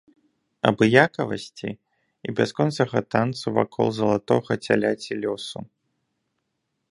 Абыякавасці 0.67 1.69
і 2.29 2.35
бясконцага 2.39 2.99
танцу 3.15 3.47
вакол 3.59 3.87
залатога 3.99 4.53
цяляці 4.69 5.11
лёсу. 5.27 5.59